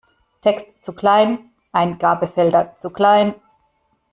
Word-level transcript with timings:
Text 0.41 0.83
zu 0.83 0.93
klein, 0.93 1.51
Eingabefelder 1.73 2.75
zu 2.75 2.89
klein. 2.89 3.35